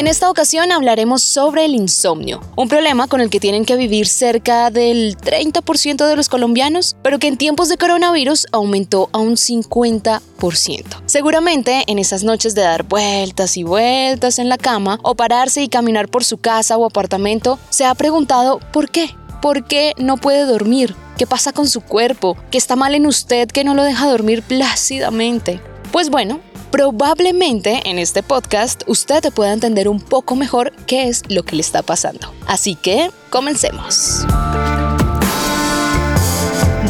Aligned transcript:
En 0.00 0.06
esta 0.06 0.30
ocasión 0.30 0.72
hablaremos 0.72 1.22
sobre 1.22 1.66
el 1.66 1.74
insomnio, 1.74 2.40
un 2.56 2.70
problema 2.70 3.06
con 3.06 3.20
el 3.20 3.28
que 3.28 3.38
tienen 3.38 3.66
que 3.66 3.76
vivir 3.76 4.06
cerca 4.06 4.70
del 4.70 5.14
30% 5.18 6.06
de 6.06 6.16
los 6.16 6.30
colombianos, 6.30 6.96
pero 7.02 7.18
que 7.18 7.26
en 7.26 7.36
tiempos 7.36 7.68
de 7.68 7.76
coronavirus 7.76 8.46
aumentó 8.50 9.10
a 9.12 9.18
un 9.18 9.36
50%. 9.36 11.02
Seguramente 11.04 11.84
en 11.86 11.98
esas 11.98 12.24
noches 12.24 12.54
de 12.54 12.62
dar 12.62 12.84
vueltas 12.84 13.58
y 13.58 13.62
vueltas 13.62 14.38
en 14.38 14.48
la 14.48 14.56
cama 14.56 14.98
o 15.02 15.16
pararse 15.16 15.62
y 15.62 15.68
caminar 15.68 16.08
por 16.08 16.24
su 16.24 16.38
casa 16.38 16.78
o 16.78 16.86
apartamento, 16.86 17.58
se 17.68 17.84
ha 17.84 17.94
preguntado 17.94 18.58
¿por 18.72 18.90
qué? 18.90 19.14
¿Por 19.42 19.66
qué 19.66 19.92
no 19.98 20.16
puede 20.16 20.46
dormir? 20.46 20.94
¿Qué 21.18 21.26
pasa 21.26 21.52
con 21.52 21.68
su 21.68 21.82
cuerpo? 21.82 22.38
¿Qué 22.50 22.56
está 22.56 22.74
mal 22.74 22.94
en 22.94 23.04
usted 23.04 23.48
que 23.48 23.64
no 23.64 23.74
lo 23.74 23.84
deja 23.84 24.08
dormir 24.08 24.42
plácidamente? 24.42 25.60
Pues 25.92 26.08
bueno, 26.08 26.40
Probablemente 26.70 27.82
en 27.84 27.98
este 27.98 28.22
podcast 28.22 28.82
usted 28.86 29.24
pueda 29.34 29.52
entender 29.52 29.88
un 29.88 30.00
poco 30.00 30.36
mejor 30.36 30.72
qué 30.86 31.08
es 31.08 31.22
lo 31.28 31.42
que 31.42 31.56
le 31.56 31.62
está 31.62 31.82
pasando. 31.82 32.32
Así 32.46 32.76
que, 32.76 33.10
comencemos. 33.28 34.24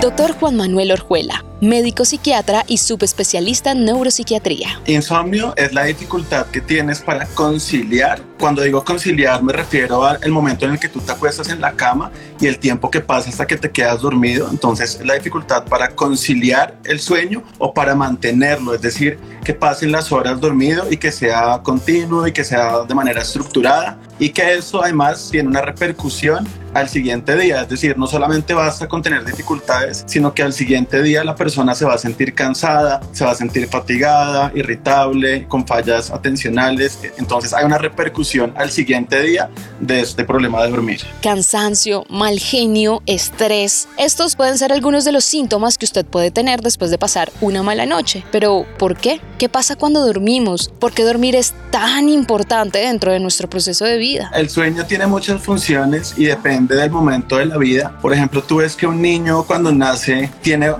Doctor 0.02 0.32
Juan 0.38 0.56
Manuel 0.56 0.92
Orjuela, 0.92 1.44
médico 1.60 2.04
psiquiatra 2.04 2.64
y 2.66 2.78
subespecialista 2.78 3.72
en 3.72 3.84
neuropsiquiatría. 3.84 4.80
Insomnio 4.86 5.52
es 5.56 5.72
la 5.72 5.84
dificultad 5.84 6.46
que 6.46 6.60
tienes 6.60 7.00
para 7.00 7.26
conciliar. 7.26 8.22
Cuando 8.38 8.62
digo 8.62 8.84
conciliar 8.84 9.42
me 9.42 9.52
refiero 9.52 10.04
al 10.04 10.30
momento 10.30 10.64
en 10.64 10.72
el 10.72 10.78
que 10.78 10.88
tú 10.88 11.00
te 11.00 11.12
acuestas 11.12 11.48
en 11.50 11.60
la 11.60 11.72
cama 11.72 12.10
y 12.40 12.46
el 12.46 12.58
tiempo 12.58 12.90
que 12.90 13.00
pasa 13.00 13.28
hasta 13.28 13.46
que 13.46 13.56
te 13.56 13.70
quedas 13.70 14.00
dormido. 14.00 14.48
Entonces 14.50 14.96
es 15.00 15.06
la 15.06 15.14
dificultad 15.14 15.64
para 15.66 15.90
conciliar 15.90 16.76
el 16.84 17.00
sueño 17.00 17.42
o 17.58 17.74
para 17.74 17.94
mantenerlo, 17.94 18.74
es 18.74 18.80
decir, 18.80 19.18
que 19.44 19.52
pasen 19.52 19.92
las 19.92 20.10
horas 20.12 20.40
dormido 20.40 20.90
y 20.90 20.96
que 20.96 21.12
sea 21.12 21.60
continuo 21.62 22.26
y 22.26 22.32
que 22.32 22.44
sea 22.44 22.84
de 22.88 22.94
manera 22.94 23.22
estructurada 23.22 23.98
y 24.18 24.30
que 24.30 24.54
eso 24.54 24.82
además 24.82 25.28
tiene 25.30 25.48
una 25.48 25.62
repercusión 25.62 26.46
al 26.72 26.88
siguiente 26.88 27.36
día, 27.36 27.62
es 27.62 27.68
decir, 27.68 27.98
no 27.98 28.06
solamente 28.06 28.54
basta 28.54 28.86
con 28.86 29.02
tener 29.02 29.24
dificultades, 29.24 30.04
sino 30.06 30.32
que 30.34 30.42
al 30.44 30.52
siguiente 30.52 31.02
día 31.02 31.24
la 31.24 31.34
persona 31.34 31.49
se 31.50 31.84
va 31.84 31.94
a 31.94 31.98
sentir 31.98 32.34
cansada, 32.34 33.00
se 33.12 33.24
va 33.24 33.32
a 33.32 33.34
sentir 33.34 33.66
fatigada, 33.68 34.52
irritable, 34.54 35.46
con 35.46 35.66
fallas 35.66 36.10
atencionales, 36.10 36.98
entonces 37.18 37.52
hay 37.52 37.64
una 37.64 37.78
repercusión 37.78 38.52
al 38.56 38.70
siguiente 38.70 39.20
día 39.22 39.50
de 39.80 40.00
este 40.00 40.24
problema 40.24 40.62
de 40.62 40.70
dormir. 40.70 41.00
Cansancio, 41.22 42.04
mal 42.08 42.38
genio, 42.38 43.02
estrés, 43.06 43.88
estos 43.98 44.36
pueden 44.36 44.58
ser 44.58 44.72
algunos 44.72 45.04
de 45.04 45.12
los 45.12 45.24
síntomas 45.24 45.78
que 45.78 45.84
usted 45.84 46.04
puede 46.04 46.30
tener 46.30 46.60
después 46.60 46.90
de 46.90 46.98
pasar 46.98 47.30
una 47.40 47.62
mala 47.62 47.86
noche, 47.86 48.24
pero 48.30 48.66
¿por 48.78 48.96
qué? 48.96 49.20
¿Qué 49.38 49.48
pasa 49.48 49.76
cuando 49.76 50.04
dormimos? 50.04 50.70
¿Por 50.78 50.92
qué 50.92 51.02
dormir 51.02 51.34
es 51.34 51.54
tan 51.70 52.08
importante 52.08 52.78
dentro 52.78 53.12
de 53.12 53.20
nuestro 53.20 53.48
proceso 53.48 53.84
de 53.84 53.96
vida? 53.96 54.30
El 54.34 54.50
sueño 54.50 54.84
tiene 54.86 55.06
muchas 55.06 55.40
funciones 55.42 56.14
y 56.16 56.26
depende 56.26 56.76
del 56.76 56.90
momento 56.90 57.36
de 57.36 57.46
la 57.46 57.56
vida. 57.56 57.96
Por 58.00 58.12
ejemplo, 58.12 58.42
tú 58.42 58.56
ves 58.56 58.76
que 58.76 58.86
un 58.86 59.00
niño 59.00 59.44
cuando 59.44 59.72
nace 59.72 60.30
tiene 60.42 60.74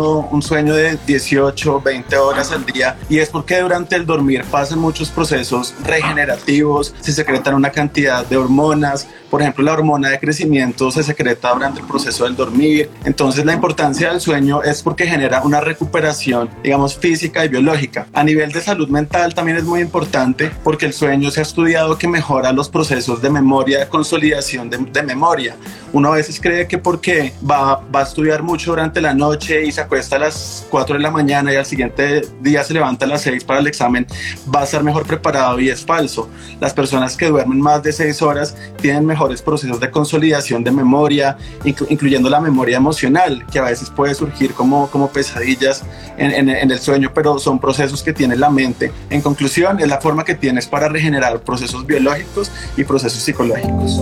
un 0.00 0.42
sueño 0.42 0.74
de 0.74 0.98
18, 1.06 1.80
20 1.80 2.16
horas 2.16 2.52
al 2.52 2.64
día 2.66 2.96
y 3.08 3.18
es 3.18 3.28
porque 3.28 3.60
durante 3.60 3.96
el 3.96 4.06
dormir 4.06 4.44
pasan 4.50 4.78
muchos 4.78 5.10
procesos 5.10 5.74
regenerativos, 5.84 6.94
se 7.00 7.12
secretan 7.12 7.54
una 7.54 7.70
cantidad 7.70 8.24
de 8.26 8.36
hormonas, 8.36 9.06
por 9.30 9.42
ejemplo, 9.42 9.64
la 9.64 9.72
hormona 9.72 10.08
de 10.08 10.18
crecimiento 10.18 10.90
se 10.90 11.04
secreta 11.04 11.52
durante 11.54 11.80
el 11.80 11.86
proceso 11.86 12.24
del 12.24 12.34
dormir. 12.34 12.90
Entonces, 13.04 13.44
la 13.44 13.54
importancia 13.54 14.10
del 14.10 14.20
sueño 14.20 14.62
es 14.64 14.82
porque 14.82 15.06
genera 15.06 15.42
una 15.42 15.60
recuperación, 15.60 16.50
digamos, 16.64 16.96
física 16.96 17.44
y 17.44 17.48
biológica. 17.48 18.08
A 18.12 18.24
nivel 18.24 18.50
de 18.50 18.60
salud 18.60 18.88
mental 18.88 19.32
también 19.32 19.56
es 19.56 19.64
muy 19.64 19.80
importante 19.80 20.50
porque 20.64 20.86
el 20.86 20.92
sueño 20.92 21.30
se 21.30 21.40
ha 21.40 21.42
estudiado 21.44 21.96
que 21.96 22.08
mejora 22.08 22.52
los 22.52 22.68
procesos 22.68 23.22
de 23.22 23.30
memoria, 23.30 23.78
de 23.78 23.88
consolidación 23.88 24.68
de, 24.68 24.78
de 24.78 25.02
memoria. 25.04 25.54
Uno 25.92 26.12
a 26.12 26.16
veces 26.16 26.40
cree 26.40 26.66
que 26.66 26.78
porque 26.78 27.32
va, 27.48 27.76
va 27.94 28.00
a 28.00 28.04
estudiar 28.04 28.42
mucho 28.42 28.72
durante 28.72 29.00
la 29.00 29.14
noche 29.14 29.64
y 29.64 29.70
se 29.70 29.80
acuesta 29.90 30.14
a 30.14 30.18
las 30.20 30.64
4 30.70 30.98
de 30.98 31.02
la 31.02 31.10
mañana 31.10 31.52
y 31.52 31.56
al 31.56 31.66
siguiente 31.66 32.22
día 32.40 32.62
se 32.62 32.72
levanta 32.72 33.06
a 33.06 33.08
las 33.08 33.22
6 33.22 33.42
para 33.42 33.58
el 33.58 33.66
examen, 33.66 34.06
va 34.54 34.60
a 34.60 34.64
estar 34.64 34.84
mejor 34.84 35.04
preparado 35.04 35.58
y 35.58 35.68
es 35.68 35.84
falso. 35.84 36.30
Las 36.60 36.72
personas 36.72 37.16
que 37.16 37.26
duermen 37.26 37.60
más 37.60 37.82
de 37.82 37.92
6 37.92 38.22
horas 38.22 38.56
tienen 38.80 39.04
mejores 39.04 39.42
procesos 39.42 39.80
de 39.80 39.90
consolidación 39.90 40.62
de 40.62 40.70
memoria, 40.70 41.36
incluyendo 41.64 42.30
la 42.30 42.40
memoria 42.40 42.76
emocional, 42.76 43.44
que 43.50 43.58
a 43.58 43.62
veces 43.62 43.90
puede 43.90 44.14
surgir 44.14 44.54
como, 44.54 44.88
como 44.92 45.08
pesadillas 45.08 45.82
en, 46.16 46.30
en, 46.30 46.48
en 46.48 46.70
el 46.70 46.78
sueño, 46.78 47.10
pero 47.12 47.40
son 47.40 47.58
procesos 47.58 48.04
que 48.04 48.12
tiene 48.12 48.36
la 48.36 48.48
mente. 48.48 48.92
En 49.10 49.20
conclusión, 49.20 49.80
es 49.80 49.88
la 49.88 50.00
forma 50.00 50.24
que 50.24 50.36
tienes 50.36 50.68
para 50.68 50.88
regenerar 50.88 51.40
procesos 51.40 51.84
biológicos 51.84 52.52
y 52.76 52.84
procesos 52.84 53.20
psicológicos. 53.20 54.00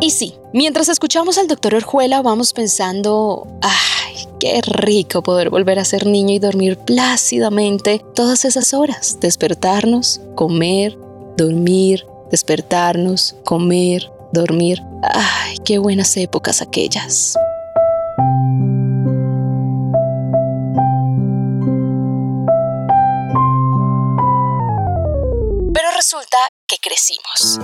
Y 0.00 0.10
sí, 0.10 0.34
mientras 0.52 0.88
escuchamos 0.88 1.36
al 1.38 1.48
doctor 1.48 1.74
Orjuela 1.74 2.22
vamos 2.22 2.52
pensando, 2.52 3.48
ay, 3.60 3.95
qué 4.46 4.60
rico 4.62 5.22
poder 5.22 5.50
volver 5.50 5.78
a 5.78 5.84
ser 5.84 6.06
niño 6.06 6.34
y 6.34 6.38
dormir 6.38 6.78
plácidamente 6.78 8.00
todas 8.14 8.44
esas 8.44 8.74
horas, 8.74 9.18
despertarnos, 9.20 10.20
comer, 10.34 10.96
dormir, 11.36 12.06
despertarnos, 12.30 13.34
comer, 13.44 14.10
dormir. 14.32 14.82
Ay, 15.02 15.56
qué 15.64 15.78
buenas 15.78 16.16
épocas 16.16 16.62
aquellas. 16.62 17.36
Pero 25.72 25.90
resulta 25.96 26.38
que 26.68 26.76
crecimos 26.78 27.58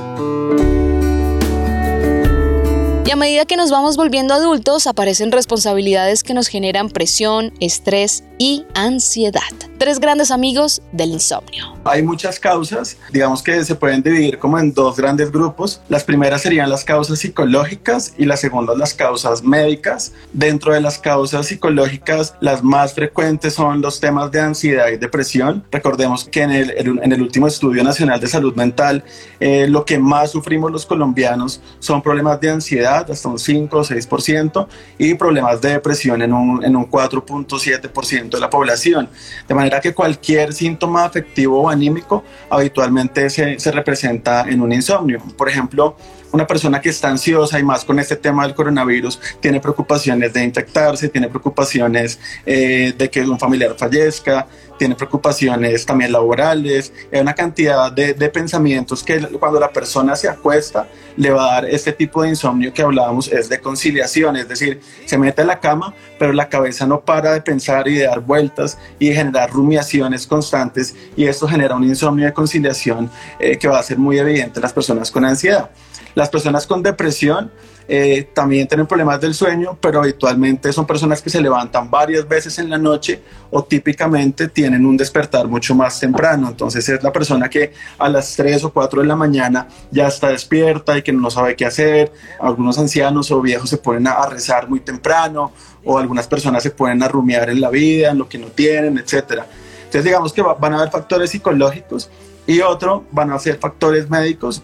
a 3.13 3.17
medida 3.17 3.45
que 3.45 3.59
nos 3.59 3.71
vamos 3.71 3.99
volviendo 3.99 4.33
adultos, 4.33 4.87
aparecen 4.87 5.33
responsabilidades 5.33 6.23
que 6.23 6.33
nos 6.33 6.49
generan 6.49 6.89
presión, 6.89 7.53
estrés 7.61 8.25
y 8.43 8.67
ansiedad. 8.75 9.41
Tres 9.79 10.01
grandes 10.01 10.33
amigos 10.33 10.83
del 10.91 11.11
insomnio. 11.11 11.77
Hay 11.85 12.03
muchas 12.03 12.41
causas, 12.41 12.97
digamos 13.13 13.41
que 13.41 13.65
se 13.65 13.77
pueden 13.77 14.03
dividir 14.03 14.39
como 14.41 14.59
en 14.59 14.75
dos 14.75 14.97
grandes 14.97 15.31
grupos. 15.31 15.81
Las 15.89 16.03
primeras 16.03 16.43
serían 16.43 16.69
las 16.69 16.85
causas 16.85 17.21
psicológicas 17.21 18.15
y 18.19 18.25
las 18.25 18.41
segundas 18.41 18.77
las 18.77 18.95
causas 18.95 19.45
médicas. 19.45 20.13
Dentro 20.33 20.73
de 20.73 20.81
las 20.81 20.99
causas 20.99 21.47
psicológicas, 21.47 22.35
las 22.41 22.65
más 22.65 22.95
frecuentes 22.95 23.55
son 23.55 23.81
los 23.81 24.01
temas 24.01 24.33
de 24.33 24.41
ansiedad 24.41 24.89
y 24.89 24.97
depresión. 24.97 25.65
Recordemos 25.71 26.25
que 26.25 26.43
en 26.43 26.51
el, 26.51 26.71
en 26.77 27.13
el 27.13 27.23
último 27.23 27.47
estudio 27.47 27.85
nacional 27.85 28.19
de 28.19 28.27
salud 28.27 28.57
mental, 28.57 29.05
eh, 29.39 29.69
lo 29.69 29.85
que 29.85 30.01
más 30.01 30.33
sufrimos 30.33 30.73
los 30.73 30.85
colombianos 30.85 31.61
son 31.79 32.03
problemas 32.03 32.41
de 32.41 32.51
ansiedad, 32.51 33.09
hasta 33.09 33.29
un 33.29 33.39
5 33.39 33.79
o 33.79 33.85
6%, 33.85 34.67
y 34.99 35.15
problemas 35.15 35.61
de 35.61 35.71
depresión 35.71 36.23
en 36.23 36.33
un, 36.33 36.65
en 36.65 36.75
un 36.75 36.91
4.7% 36.91 38.32
de 38.37 38.41
la 38.41 38.51
población. 38.51 39.09
De 39.47 39.55
manera 39.55 39.81
que 39.81 39.95
cualquier 39.95 40.53
síntoma 40.53 41.05
afectivo 41.05 41.63
o 41.63 41.69
anímico 41.69 42.25
habitualmente 42.51 43.31
se, 43.31 43.59
se 43.59 43.73
representa 43.73 44.49
en 44.49 44.61
un 44.61 44.73
insomnio. 44.73 45.21
Por 45.37 45.49
ejemplo, 45.49 45.97
una 46.33 46.47
persona 46.47 46.81
que 46.81 46.89
está 46.89 47.09
ansiosa 47.09 47.59
y 47.59 47.63
más 47.63 47.85
con 47.85 47.99
este 47.99 48.17
tema 48.17 48.45
del 48.45 48.55
coronavirus 48.55 49.21
tiene 49.41 49.61
preocupaciones 49.61 50.33
de 50.33 50.43
infectarse, 50.43 51.09
tiene 51.09 51.29
preocupaciones 51.29 52.19
eh, 52.47 52.95
de 52.97 53.11
que 53.11 53.21
un 53.21 53.39
familiar 53.39 53.75
fallezca, 53.77 54.47
tiene 54.83 54.97
preocupaciones 54.97 55.87
también 55.87 56.11
laborales, 56.11 56.93
hay 57.13 57.21
una 57.21 57.35
cantidad 57.35 57.93
de, 57.93 58.15
de, 58.15 58.29
pensamientos 58.31 59.05
que 59.05 59.21
cuando 59.39 59.61
la 59.61 59.71
persona 59.71 60.17
se 60.17 60.29
acuesta 60.29 60.89
le 61.17 61.31
va 61.31 61.45
a 61.45 61.53
dar 61.55 61.67
este 61.67 61.93
tipo 61.93 62.21
de 62.21 62.31
insomnio 62.31 62.73
que 62.75 62.83
hablábamos, 62.83 63.29
es 63.29 63.49
de 63.49 63.61
conciliación, 63.61 64.35
es 64.35 64.49
decir, 64.49 64.81
se 65.07 65.17
mete 65.17 65.43
a 65.43 65.45
la 65.45 65.61
cama, 65.61 65.95
pero 66.19 66.33
la 66.33 66.49
cabeza 66.49 66.85
no 66.85 67.01
para 67.01 67.33
de 67.33 67.43
pensar 67.43 67.87
y 67.87 67.95
de 67.95 68.07
dar 68.07 68.19
vueltas 68.23 68.77
y 68.99 69.11
de 69.11 69.15
generar 69.15 69.53
rumiaciones 69.53 70.27
constantes 70.27 70.97
y 71.15 71.27
esto 71.27 71.47
genera 71.47 71.77
un 71.77 71.85
insomnio 71.85 72.27
de 72.27 72.33
conciliación 72.33 73.09
eh, 73.39 73.59
que 73.59 73.69
va 73.69 73.79
a 73.79 73.85
ser 73.85 73.99
muy 73.99 74.19
evidente 74.19 74.59
en 74.59 74.63
las 74.63 74.73
personas 74.73 75.13
con 75.13 75.25
ansiedad. 75.25 75.71
Las 76.17 76.29
personas 76.29 76.67
con 76.67 76.83
depresión 76.83 77.53
eh, 77.89 78.29
también 78.33 78.69
tienen 78.69 78.87
problemas 78.87 79.21
del 79.21 79.35
sueño, 79.35 79.77
pero 79.81 80.01
habitualmente 80.01 80.73
son 80.73 80.87
personas 80.87 81.21
que 81.21 81.31
se 81.31 81.41
levantan 81.41 81.91
varias 81.91 82.27
veces 82.27 82.59
en 82.59 82.71
la 82.71 82.79
noche 82.79 83.21
o 83.51 83.65
típicamente 83.65 84.49
tienen 84.49 84.87
un 84.87 84.97
despertar 84.97 85.49
mucho 85.49 85.75
más 85.75 85.99
temprano. 85.99 86.49
Entonces 86.49 86.89
es 86.89 87.03
la 87.03 87.13
persona 87.13 87.49
que 87.49 87.73
a 87.99 88.09
las 88.09 88.35
3 88.37 88.65
o 88.65 88.73
4 88.73 89.03
de 89.03 89.07
la 89.07 89.17
mañana 89.17 89.69
ya 89.91 90.09
está 90.09 90.29
despierta 90.29 90.97
y 90.97 91.03
que 91.03 91.13
no 91.13 91.31
sabe 91.31 91.57
qué 91.57 91.67
hacer. 91.67 92.13
Algunos 92.41 92.79
ancianos 92.79 93.31
o 93.31 93.41
viejos 93.41 93.69
se 93.69 93.79
ponen 93.79 94.07
a 94.07 94.27
rezar 94.27 94.69
muy 94.69 94.81
temprano 94.81 95.53
o 95.85 95.99
algunas 95.99 96.27
personas 96.27 96.63
se 96.63 96.71
ponen 96.71 97.03
a 97.03 97.09
rumiar 97.09 97.51
en 97.51 97.61
la 97.61 97.71
vida, 97.71 98.11
en 98.11 98.19
lo 98.19 98.29
que 98.29 98.39
no 98.39 98.47
tienen, 98.49 98.99
etcétera. 98.99 99.47
Entonces 99.79 100.05
digamos 100.05 100.33
que 100.33 100.43
van 100.43 100.73
a 100.73 100.79
haber 100.79 100.91
factores 100.91 101.31
psicológicos 101.31 102.11
y 102.47 102.61
otro 102.61 103.05
van 103.11 103.31
a 103.33 103.39
ser 103.39 103.59
factores 103.59 104.09
médicos 104.09 104.63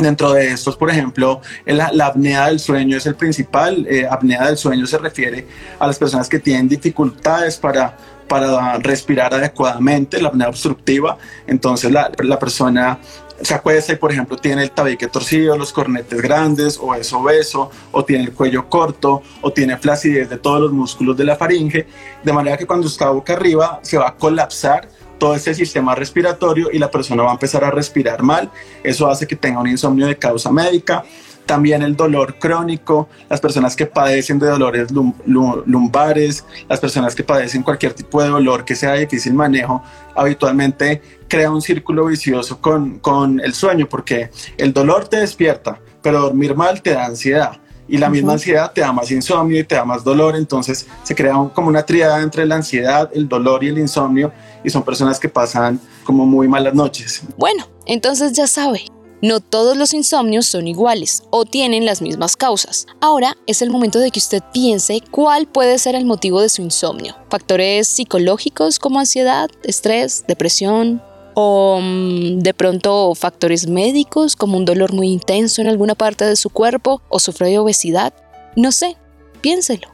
Dentro 0.00 0.32
de 0.32 0.48
estos, 0.48 0.76
por 0.76 0.90
ejemplo, 0.90 1.42
la, 1.66 2.06
apnea 2.06 2.46
del 2.46 2.58
sueño 2.58 2.96
es 2.96 3.04
el 3.04 3.16
principal. 3.16 3.86
Eh, 3.86 4.06
apnea 4.10 4.46
del 4.46 4.56
sueño 4.56 4.86
se 4.86 4.96
refiere 4.96 5.46
a 5.78 5.86
las 5.86 5.98
personas 5.98 6.26
que 6.26 6.38
tienen 6.38 6.68
dificultades 6.68 7.58
para, 7.58 7.96
para 8.26 8.78
respirar 8.78 9.34
adecuadamente, 9.34 10.22
la 10.22 10.28
apnea 10.28 10.48
obstructiva. 10.48 11.18
Entonces 11.46 11.92
la, 11.92 12.10
la 12.18 12.38
persona 12.38 12.98
se 13.42 13.54
acuesta 13.54 13.92
y, 13.92 13.96
por 13.96 14.10
ejemplo, 14.10 14.36
tiene 14.36 14.62
el 14.62 14.70
tabique 14.70 15.06
torcido, 15.08 15.56
los 15.56 15.72
cornetes 15.72 16.20
grandes, 16.20 16.78
o 16.80 16.94
es 16.94 17.12
obeso, 17.12 17.70
o 17.92 18.04
tiene 18.04 18.24
el 18.24 18.32
cuello 18.32 18.68
corto, 18.68 19.22
o 19.42 19.52
tiene 19.52 19.76
flacidez 19.76 20.28
de 20.30 20.38
todos 20.38 20.60
los 20.60 20.72
músculos 20.72 21.16
de 21.16 21.24
la 21.24 21.36
faringe, 21.36 21.86
de 22.22 22.32
manera 22.32 22.56
que 22.56 22.66
cuando 22.66 22.86
está 22.86 23.10
boca 23.10 23.34
arriba 23.34 23.80
se 23.82 23.98
va 23.98 24.08
a 24.08 24.14
colapsar 24.16 24.88
todo 25.20 25.36
ese 25.36 25.54
sistema 25.54 25.94
respiratorio 25.94 26.70
y 26.72 26.78
la 26.80 26.90
persona 26.90 27.22
va 27.22 27.30
a 27.30 27.34
empezar 27.34 27.62
a 27.62 27.70
respirar 27.70 28.22
mal. 28.22 28.50
Eso 28.82 29.08
hace 29.08 29.28
que 29.28 29.36
tenga 29.36 29.60
un 29.60 29.68
insomnio 29.68 30.08
de 30.08 30.16
causa 30.16 30.50
médica. 30.50 31.04
También 31.46 31.82
el 31.82 31.94
dolor 31.96 32.36
crónico, 32.38 33.08
las 33.28 33.40
personas 33.40 33.76
que 33.76 33.86
padecen 33.86 34.38
de 34.38 34.46
dolores 34.46 34.88
lumbares, 34.90 36.44
las 36.68 36.80
personas 36.80 37.14
que 37.14 37.24
padecen 37.24 37.62
cualquier 37.62 37.92
tipo 37.92 38.22
de 38.22 38.28
dolor 38.28 38.64
que 38.64 38.74
sea 38.74 38.92
de 38.92 39.00
difícil 39.00 39.34
manejo, 39.34 39.82
habitualmente 40.14 41.02
crea 41.28 41.50
un 41.50 41.60
círculo 41.60 42.06
vicioso 42.06 42.60
con, 42.60 42.98
con 43.00 43.40
el 43.40 43.52
sueño, 43.52 43.88
porque 43.88 44.30
el 44.56 44.72
dolor 44.72 45.08
te 45.08 45.18
despierta, 45.18 45.80
pero 46.02 46.20
dormir 46.20 46.54
mal 46.54 46.82
te 46.82 46.92
da 46.92 47.06
ansiedad 47.06 47.60
y 47.90 47.98
la 47.98 48.08
misma 48.08 48.34
ansiedad 48.34 48.72
te 48.72 48.80
da 48.80 48.92
más 48.92 49.10
insomnio 49.10 49.58
y 49.58 49.64
te 49.64 49.74
da 49.74 49.84
más 49.84 50.04
dolor, 50.04 50.36
entonces 50.36 50.86
se 51.02 51.14
crea 51.14 51.34
como 51.52 51.68
una 51.68 51.84
triada 51.84 52.22
entre 52.22 52.46
la 52.46 52.54
ansiedad, 52.54 53.10
el 53.12 53.28
dolor 53.28 53.64
y 53.64 53.68
el 53.68 53.78
insomnio 53.78 54.32
y 54.62 54.70
son 54.70 54.84
personas 54.84 55.18
que 55.18 55.28
pasan 55.28 55.80
como 56.04 56.24
muy 56.24 56.46
malas 56.46 56.74
noches. 56.74 57.22
Bueno, 57.36 57.66
entonces 57.86 58.32
ya 58.32 58.46
sabe. 58.46 58.82
No 59.22 59.40
todos 59.40 59.76
los 59.76 59.92
insomnios 59.92 60.46
son 60.46 60.66
iguales 60.66 61.24
o 61.28 61.44
tienen 61.44 61.84
las 61.84 62.00
mismas 62.00 62.36
causas. 62.36 62.86
Ahora 63.02 63.36
es 63.46 63.60
el 63.60 63.68
momento 63.68 63.98
de 63.98 64.10
que 64.10 64.18
usted 64.18 64.42
piense 64.52 65.02
cuál 65.10 65.46
puede 65.46 65.78
ser 65.78 65.94
el 65.94 66.06
motivo 66.06 66.40
de 66.40 66.48
su 66.48 66.62
insomnio. 66.62 67.16
Factores 67.28 67.86
psicológicos 67.86 68.78
como 68.78 68.98
ansiedad, 68.98 69.50
estrés, 69.62 70.24
depresión, 70.26 71.02
o 71.42 71.80
mm, 71.80 72.40
de 72.40 72.52
pronto 72.52 73.14
factores 73.14 73.66
médicos 73.66 74.36
como 74.36 74.58
un 74.58 74.66
dolor 74.66 74.92
muy 74.92 75.08
intenso 75.08 75.62
en 75.62 75.68
alguna 75.68 75.94
parte 75.94 76.26
de 76.26 76.36
su 76.36 76.50
cuerpo 76.50 77.00
o 77.08 77.18
sufre 77.18 77.48
de 77.48 77.58
obesidad. 77.58 78.12
No 78.56 78.72
sé, 78.72 78.96
piénselo. 79.40 79.88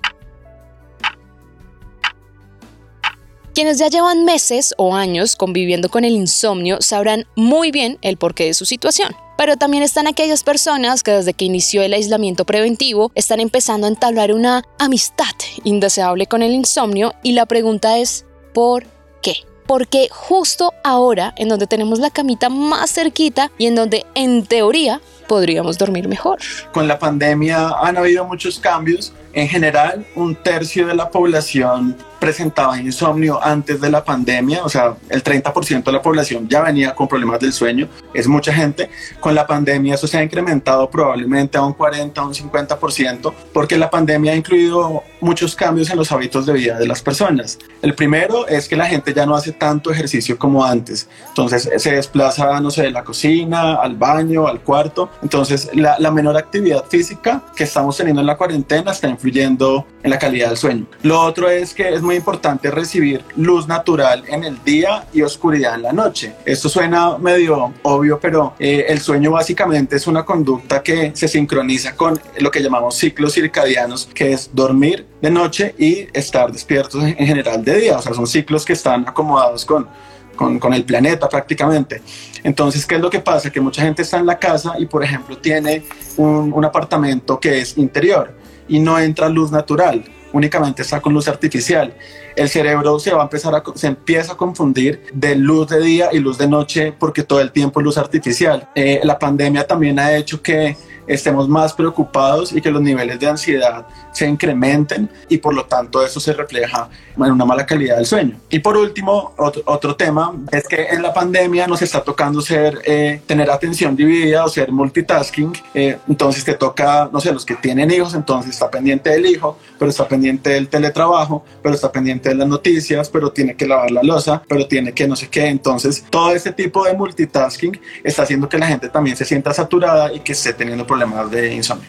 Quienes 3.54 3.78
ya 3.78 3.88
llevan 3.88 4.24
meses 4.24 4.74
o 4.76 4.94
años 4.94 5.36
conviviendo 5.36 5.88
con 5.88 6.04
el 6.04 6.14
insomnio 6.14 6.78
sabrán 6.80 7.26
muy 7.36 7.70
bien 7.70 7.96
el 8.02 8.16
porqué 8.16 8.46
de 8.46 8.54
su 8.54 8.66
situación. 8.66 9.14
Pero 9.38 9.56
también 9.56 9.82
están 9.84 10.08
aquellas 10.08 10.42
personas 10.42 11.02
que 11.02 11.12
desde 11.12 11.32
que 11.32 11.44
inició 11.44 11.82
el 11.82 11.94
aislamiento 11.94 12.44
preventivo 12.44 13.12
están 13.14 13.38
empezando 13.38 13.86
a 13.86 13.90
entablar 13.90 14.32
una 14.32 14.64
amistad 14.78 15.34
indeseable 15.62 16.26
con 16.26 16.42
el 16.42 16.52
insomnio 16.52 17.14
y 17.22 17.32
la 17.32 17.46
pregunta 17.46 17.98
es 17.98 18.26
¿por 18.52 18.86
qué? 19.22 19.36
Porque 19.66 20.08
justo 20.10 20.72
ahora, 20.84 21.34
en 21.36 21.48
donde 21.48 21.66
tenemos 21.66 21.98
la 21.98 22.10
camita 22.10 22.48
más 22.48 22.92
cerquita 22.92 23.50
y 23.58 23.66
en 23.66 23.74
donde 23.74 24.06
en 24.14 24.46
teoría 24.46 25.00
podríamos 25.26 25.78
dormir 25.78 26.08
mejor. 26.08 26.38
Con 26.72 26.88
la 26.88 26.98
pandemia 26.98 27.70
han 27.82 27.96
habido 27.96 28.24
muchos 28.24 28.58
cambios. 28.58 29.12
En 29.32 29.48
general, 29.48 30.06
un 30.14 30.34
tercio 30.34 30.86
de 30.86 30.94
la 30.94 31.10
población 31.10 31.96
presentaba 32.26 32.76
insomnio 32.80 33.38
antes 33.40 33.80
de 33.80 33.88
la 33.88 34.02
pandemia, 34.02 34.64
o 34.64 34.68
sea, 34.68 34.96
el 35.10 35.22
30% 35.22 35.84
de 35.84 35.92
la 35.92 36.02
población 36.02 36.48
ya 36.48 36.60
venía 36.60 36.92
con 36.92 37.06
problemas 37.06 37.38
del 37.38 37.52
sueño, 37.52 37.88
es 38.12 38.26
mucha 38.26 38.52
gente. 38.52 38.90
Con 39.20 39.36
la 39.36 39.46
pandemia 39.46 39.94
eso 39.94 40.08
se 40.08 40.18
ha 40.18 40.24
incrementado 40.24 40.90
probablemente 40.90 41.56
a 41.56 41.62
un 41.62 41.72
40, 41.72 42.20
a 42.20 42.24
un 42.24 42.34
50%, 42.34 43.32
porque 43.52 43.78
la 43.78 43.88
pandemia 43.88 44.32
ha 44.32 44.34
incluido 44.34 45.04
muchos 45.20 45.54
cambios 45.54 45.88
en 45.90 45.98
los 45.98 46.10
hábitos 46.10 46.46
de 46.46 46.54
vida 46.54 46.76
de 46.76 46.88
las 46.88 47.00
personas. 47.00 47.60
El 47.80 47.94
primero 47.94 48.48
es 48.48 48.68
que 48.68 48.74
la 48.74 48.86
gente 48.86 49.14
ya 49.14 49.24
no 49.24 49.36
hace 49.36 49.52
tanto 49.52 49.92
ejercicio 49.92 50.36
como 50.36 50.64
antes, 50.64 51.08
entonces 51.28 51.70
se 51.76 51.92
desplaza, 51.92 52.58
no 52.60 52.72
sé, 52.72 52.82
de 52.82 52.90
la 52.90 53.04
cocina 53.04 53.76
al 53.76 53.94
baño, 53.94 54.48
al 54.48 54.62
cuarto, 54.62 55.10
entonces 55.22 55.70
la, 55.74 55.96
la 56.00 56.10
menor 56.10 56.36
actividad 56.36 56.86
física 56.86 57.44
que 57.54 57.62
estamos 57.62 57.96
teniendo 57.96 58.20
en 58.20 58.26
la 58.26 58.36
cuarentena 58.36 58.90
está 58.90 59.08
influyendo 59.08 59.86
en 60.02 60.10
la 60.10 60.18
calidad 60.18 60.48
del 60.48 60.56
sueño. 60.56 60.86
Lo 61.02 61.20
otro 61.20 61.48
es 61.48 61.72
que 61.72 61.88
es 61.94 62.02
muy 62.02 62.15
importante 62.16 62.70
recibir 62.70 63.24
luz 63.36 63.68
natural 63.68 64.24
en 64.28 64.44
el 64.44 64.62
día 64.64 65.06
y 65.12 65.22
oscuridad 65.22 65.74
en 65.74 65.82
la 65.82 65.92
noche. 65.92 66.34
Esto 66.44 66.68
suena 66.68 67.18
medio 67.18 67.72
obvio, 67.82 68.18
pero 68.20 68.54
eh, 68.58 68.86
el 68.88 69.00
sueño 69.00 69.32
básicamente 69.32 69.96
es 69.96 70.06
una 70.06 70.24
conducta 70.24 70.82
que 70.82 71.12
se 71.14 71.28
sincroniza 71.28 71.94
con 71.96 72.18
lo 72.38 72.50
que 72.50 72.62
llamamos 72.62 72.96
ciclos 72.96 73.34
circadianos, 73.34 74.08
que 74.14 74.32
es 74.32 74.50
dormir 74.52 75.06
de 75.20 75.30
noche 75.30 75.74
y 75.78 76.08
estar 76.12 76.50
despiertos 76.52 77.02
en 77.04 77.26
general 77.26 77.64
de 77.64 77.76
día. 77.76 77.98
O 77.98 78.02
sea, 78.02 78.14
son 78.14 78.26
ciclos 78.26 78.64
que 78.64 78.72
están 78.72 79.08
acomodados 79.08 79.64
con, 79.64 79.88
con, 80.34 80.58
con, 80.58 80.74
el 80.74 80.84
planeta 80.84 81.28
prácticamente. 81.28 82.02
Entonces, 82.42 82.86
¿qué 82.86 82.96
es 82.96 83.00
lo 83.00 83.10
que 83.10 83.20
pasa? 83.20 83.50
Que 83.50 83.60
mucha 83.60 83.82
gente 83.82 84.02
está 84.02 84.18
en 84.18 84.26
la 84.26 84.38
casa 84.38 84.74
y, 84.78 84.86
por 84.86 85.02
ejemplo, 85.02 85.38
tiene 85.38 85.84
un, 86.16 86.52
un 86.52 86.64
apartamento 86.64 87.38
que 87.40 87.60
es 87.60 87.76
interior 87.76 88.34
y 88.68 88.80
no 88.80 88.98
entra 88.98 89.28
luz 89.28 89.50
natural 89.50 90.04
únicamente 90.36 90.82
está 90.82 91.00
con 91.00 91.12
luz 91.12 91.28
artificial. 91.28 91.94
El 92.34 92.48
cerebro 92.48 92.98
se 92.98 93.12
va 93.12 93.22
a 93.22 93.24
empezar 93.24 93.54
a, 93.54 93.62
se 93.74 93.86
empieza 93.86 94.34
a 94.34 94.36
confundir 94.36 95.02
de 95.12 95.34
luz 95.34 95.68
de 95.68 95.80
día 95.80 96.08
y 96.12 96.18
luz 96.18 96.36
de 96.38 96.48
noche 96.48 96.92
porque 96.92 97.22
todo 97.22 97.40
el 97.40 97.50
tiempo 97.50 97.80
es 97.80 97.84
luz 97.84 97.98
artificial. 97.98 98.68
Eh, 98.74 99.00
la 99.02 99.18
pandemia 99.18 99.66
también 99.66 99.98
ha 99.98 100.14
hecho 100.14 100.42
que 100.42 100.76
estemos 101.06 101.48
más 101.48 101.72
preocupados 101.72 102.52
y 102.52 102.60
que 102.60 102.70
los 102.70 102.82
niveles 102.82 103.18
de 103.20 103.26
ansiedad 103.28 103.86
se 104.12 104.26
incrementen 104.26 105.10
y 105.28 105.38
por 105.38 105.54
lo 105.54 105.64
tanto 105.66 106.04
eso 106.04 106.20
se 106.20 106.32
refleja 106.32 106.88
en 107.16 107.32
una 107.32 107.44
mala 107.44 107.66
calidad 107.66 107.96
del 107.96 108.06
sueño. 108.06 108.38
Y 108.50 108.58
por 108.60 108.76
último, 108.76 109.34
otro, 109.36 109.96
tema 109.96 110.34
es 110.52 110.66
que 110.66 110.86
en 110.86 111.02
la 111.02 111.14
pandemia 111.14 111.66
nos 111.66 111.80
está 111.80 112.02
tocando 112.02 112.40
ser, 112.40 112.80
eh, 112.84 113.20
tener 113.26 113.50
atención 113.50 113.96
dividida 113.96 114.44
o 114.44 114.48
ser 114.48 114.72
multitasking. 114.72 115.52
Eh, 115.74 115.98
entonces 116.08 116.44
te 116.44 116.54
toca, 116.54 117.08
no 117.12 117.20
sé, 117.20 117.32
los 117.32 117.44
que 117.44 117.56
tienen 117.56 117.90
hijos, 117.90 118.14
entonces 118.14 118.52
está 118.52 118.70
pendiente 118.70 119.10
del 119.10 119.26
hijo, 119.26 119.58
pero 119.78 119.90
está 119.90 120.06
pendiente 120.08 120.50
del 120.50 120.68
teletrabajo, 120.68 121.44
pero 121.62 121.74
está 121.74 121.92
pendiente 121.92 122.30
de 122.30 122.34
las 122.34 122.48
noticias, 122.48 123.08
pero 123.08 123.30
tiene 123.30 123.54
que 123.54 123.66
lavar 123.66 123.90
la 123.90 124.02
losa, 124.02 124.42
pero 124.48 124.66
tiene 124.66 124.92
que 124.92 125.06
no 125.06 125.16
sé 125.16 125.28
qué. 125.28 125.46
Entonces 125.46 126.04
todo 126.10 126.32
este 126.32 126.52
tipo 126.52 126.84
de 126.84 126.94
multitasking 126.94 127.78
está 128.02 128.22
haciendo 128.22 128.48
que 128.48 128.58
la 128.58 128.66
gente 128.66 128.88
también 128.88 129.16
se 129.16 129.24
sienta 129.24 129.52
saturada 129.52 130.12
y 130.12 130.20
que 130.20 130.32
esté 130.32 130.52
teniendo 130.52 130.86
problemas 130.86 130.95
de 131.30 131.54
insomnio. 131.54 131.88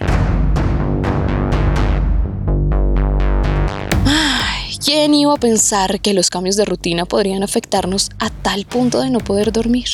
¿Quién 4.84 5.14
iba 5.14 5.34
a 5.34 5.38
pensar 5.38 6.00
que 6.00 6.14
los 6.14 6.30
cambios 6.30 6.56
de 6.56 6.66
rutina 6.66 7.06
podrían 7.06 7.44
afectarnos 7.44 8.10
a 8.20 8.30
tal 8.30 8.66
punto 8.66 9.02
de 9.02 9.10
no 9.10 9.20
poder 9.20 9.52
dormir? 9.52 9.88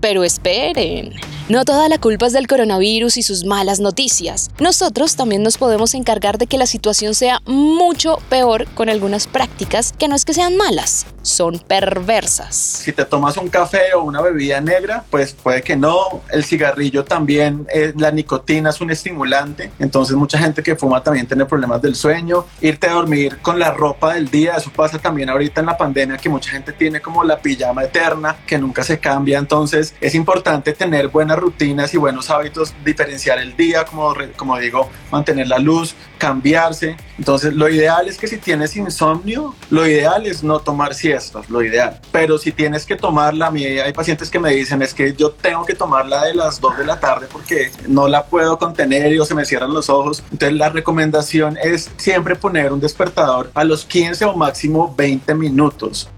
Pero 0.00 0.24
esperen, 0.24 1.14
no 1.48 1.64
toda 1.66 1.90
la 1.90 1.98
culpa 1.98 2.26
es 2.26 2.32
del 2.32 2.46
coronavirus 2.46 3.18
y 3.18 3.22
sus 3.22 3.44
malas 3.44 3.78
noticias. 3.78 4.50
Nosotros 4.60 5.14
también 5.14 5.42
nos 5.42 5.58
podemos 5.58 5.92
encargar 5.94 6.38
de 6.38 6.46
que 6.46 6.56
la 6.56 6.66
situación 6.66 7.14
sea 7.14 7.40
mucho 7.44 8.18
peor 8.30 8.66
con 8.74 8.88
algunas 8.88 9.26
prácticas 9.26 9.92
que 9.98 10.08
no 10.08 10.14
es 10.14 10.24
que 10.24 10.32
sean 10.32 10.56
malas, 10.56 11.06
son 11.20 11.58
perversas. 11.58 12.54
Si 12.54 12.92
te 12.92 13.04
tomas 13.04 13.36
un 13.36 13.48
café 13.48 13.92
o 13.94 14.04
una 14.04 14.22
bebida 14.22 14.60
negra, 14.60 15.04
pues 15.10 15.34
puede 15.34 15.62
que 15.62 15.76
no. 15.76 16.22
El 16.30 16.44
cigarrillo 16.44 17.04
también, 17.04 17.66
eh, 17.72 17.92
la 17.96 18.10
nicotina 18.10 18.70
es 18.70 18.80
un 18.80 18.90
estimulante, 18.90 19.70
entonces 19.78 20.16
mucha 20.16 20.38
gente 20.38 20.62
que 20.62 20.76
fuma 20.76 21.02
también 21.02 21.26
tiene 21.26 21.44
problemas 21.44 21.82
del 21.82 21.94
sueño. 21.94 22.46
Irte 22.62 22.88
a 22.88 22.92
dormir 22.92 23.38
con 23.42 23.58
la 23.58 23.70
ropa 23.70 24.14
del 24.14 24.30
día, 24.30 24.54
eso 24.56 24.70
pasa 24.74 24.98
también 24.98 25.28
ahorita 25.28 25.60
en 25.60 25.66
la 25.66 25.76
pandemia 25.76 26.16
que 26.16 26.30
mucha 26.30 26.50
gente 26.50 26.72
tiene 26.72 27.00
como 27.00 27.22
la 27.22 27.38
pijama 27.38 27.84
eterna 27.84 28.36
que 28.46 28.56
nunca 28.56 28.82
se 28.82 28.98
cambia, 28.98 29.38
entonces 29.38 29.94
es 30.00 30.14
importante 30.14 30.72
tener 30.72 31.08
buenas 31.08 31.33
buenas 31.34 31.40
rutinas 31.40 31.94
y 31.94 31.96
buenos 31.96 32.30
hábitos, 32.30 32.74
diferenciar 32.84 33.38
el 33.38 33.56
día, 33.56 33.84
como, 33.84 34.14
como 34.36 34.58
digo, 34.58 34.88
mantener 35.10 35.48
la 35.48 35.58
luz, 35.58 35.94
cambiarse. 36.18 36.96
Entonces, 37.18 37.54
lo 37.54 37.68
ideal 37.68 38.08
es 38.08 38.18
que 38.18 38.26
si 38.28 38.38
tienes 38.38 38.76
insomnio, 38.76 39.54
lo 39.70 39.86
ideal 39.86 40.26
es 40.26 40.42
no 40.42 40.60
tomar 40.60 40.94
siestas, 40.94 41.50
lo 41.50 41.62
ideal. 41.62 42.00
Pero 42.12 42.38
si 42.38 42.52
tienes 42.52 42.86
que 42.86 42.96
tomarla, 42.96 43.46
a 43.46 43.50
mí 43.50 43.64
hay 43.64 43.92
pacientes 43.92 44.30
que 44.30 44.38
me 44.38 44.50
dicen 44.50 44.82
es 44.82 44.94
que 44.94 45.14
yo 45.14 45.30
tengo 45.30 45.64
que 45.64 45.74
tomarla 45.74 46.24
de 46.24 46.34
las 46.34 46.60
2 46.60 46.78
de 46.78 46.84
la 46.84 47.00
tarde 47.00 47.26
porque 47.30 47.70
no 47.88 48.08
la 48.08 48.24
puedo 48.24 48.58
contener 48.58 49.18
o 49.20 49.24
se 49.24 49.34
me 49.34 49.44
cierran 49.44 49.72
los 49.72 49.88
ojos. 49.88 50.22
Entonces, 50.30 50.56
la 50.56 50.68
recomendación 50.68 51.58
es 51.62 51.90
siempre 51.96 52.36
poner 52.36 52.72
un 52.72 52.80
despertador 52.80 53.50
a 53.54 53.64
los 53.64 53.84
15 53.84 54.24
o 54.24 54.36
máximo 54.36 54.94
20 54.96 55.34
minutos. 55.34 56.08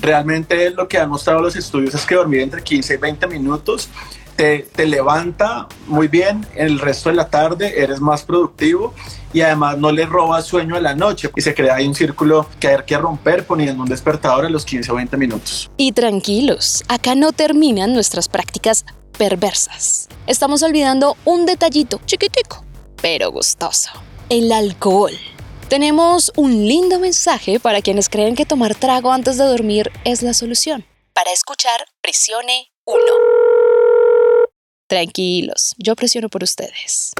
Realmente 0.00 0.70
lo 0.70 0.86
que 0.86 0.96
han 0.98 1.08
mostrado 1.08 1.40
los 1.40 1.56
estudios 1.56 1.92
es 1.92 2.06
que 2.06 2.14
dormir 2.14 2.40
entre 2.40 2.62
15 2.62 2.94
y 2.94 2.96
20 2.98 3.26
minutos 3.26 3.88
te, 4.38 4.86
levanta 4.86 5.66
muy 5.88 6.06
bien, 6.06 6.46
el 6.54 6.78
resto 6.78 7.08
de 7.08 7.16
la 7.16 7.28
tarde 7.28 7.82
eres 7.82 8.00
más 8.00 8.22
productivo 8.22 8.94
y 9.32 9.40
además 9.40 9.78
no 9.78 9.90
le 9.90 10.06
robas 10.06 10.46
sueño 10.46 10.76
a 10.76 10.80
la 10.80 10.94
noche 10.94 11.28
y 11.34 11.40
se 11.40 11.54
crea 11.54 11.74
ahí 11.74 11.88
un 11.88 11.94
círculo 11.94 12.46
que 12.60 12.68
hay 12.68 12.76
que 12.86 12.96
romper 12.96 13.44
poniendo 13.44 13.82
un 13.82 13.88
despertador 13.88 14.46
a 14.46 14.48
los 14.48 14.64
15 14.64 14.92
o 14.92 14.94
20 14.94 15.16
minutos. 15.16 15.68
Y 15.76 15.90
tranquilos, 15.90 16.84
acá 16.88 17.16
no 17.16 17.32
terminan 17.32 17.92
nuestras 17.92 18.28
prácticas 18.28 18.84
perversas. 19.18 20.08
Estamos 20.28 20.62
olvidando 20.62 21.16
un 21.24 21.44
detallito 21.44 22.00
chiquitico, 22.06 22.64
pero 23.02 23.32
gustoso, 23.32 23.90
el 24.28 24.52
alcohol. 24.52 25.18
Tenemos 25.68 26.30
un 26.36 26.52
lindo 26.52 27.00
mensaje 27.00 27.58
para 27.58 27.82
quienes 27.82 28.08
creen 28.08 28.36
que 28.36 28.46
tomar 28.46 28.76
trago 28.76 29.10
antes 29.10 29.36
de 29.36 29.44
dormir 29.44 29.90
es 30.04 30.22
la 30.22 30.32
solución. 30.32 30.86
Para 31.12 31.32
escuchar, 31.32 31.86
presione 32.00 32.70
1. 32.84 32.98
Tranquilos, 34.88 35.74
yo 35.76 35.94
presiono 35.96 36.30
por 36.30 36.42
ustedes. 36.42 37.12